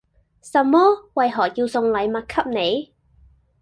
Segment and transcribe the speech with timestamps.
[0.41, 0.79] 什麼？
[1.13, 2.91] 為何要送禮物給你？